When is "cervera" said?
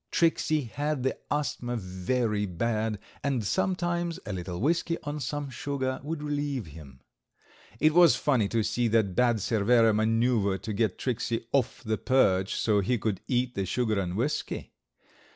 9.41-9.93